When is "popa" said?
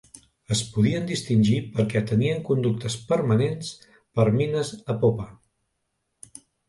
5.05-5.27